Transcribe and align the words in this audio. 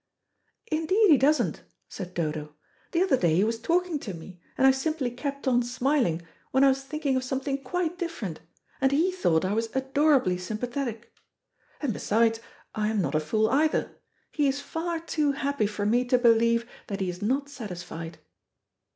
"Indeed 0.71 1.11
he 1.11 1.17
doesn't," 1.17 1.61
said 1.87 2.15
Dodo. 2.15 2.55
"The 2.91 3.03
other 3.03 3.17
day 3.17 3.35
he 3.35 3.43
was 3.43 3.59
talking 3.59 3.99
to 3.99 4.15
me, 4.15 4.41
and 4.57 4.65
I 4.65 4.71
simply 4.71 5.11
kept 5.11 5.47
on 5.47 5.61
smiling 5.61 6.23
when 6.49 6.63
I 6.63 6.69
was 6.69 6.81
thinking 6.83 7.15
of 7.15 7.23
something 7.23 7.61
quite 7.63 7.99
different, 7.99 8.39
and 8.81 8.91
he 8.91 9.11
thought 9.11 9.45
I 9.45 9.53
was 9.53 9.69
adorably 9.75 10.39
sympathetic. 10.39 11.13
And, 11.81 11.93
besides, 11.93 12.39
I 12.73 12.87
am 12.87 12.99
not 12.99 13.13
a 13.13 13.19
fool 13.19 13.47
either. 13.51 13.95
He 14.31 14.47
is 14.47 14.59
far 14.59 14.99
too 14.99 15.33
happy 15.33 15.67
for 15.67 15.85
me 15.85 16.03
to 16.05 16.17
believe 16.17 16.67
that 16.87 16.99
he 16.99 17.07
is 17.07 17.21
not 17.21 17.47
satisfied." 17.47 18.17